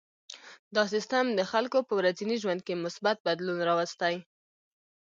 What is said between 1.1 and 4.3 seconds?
د خلکو په ورځني ژوند کې مثبت بدلون راوستی.